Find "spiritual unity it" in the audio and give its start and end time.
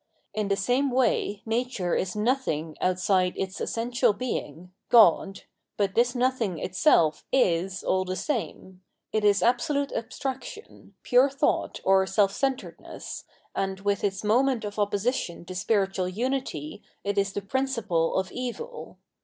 15.53-17.19